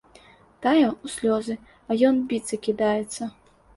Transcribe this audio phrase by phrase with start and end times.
[0.65, 1.57] Тая ў слёзы,
[1.89, 3.23] а ён біцца кідаецца.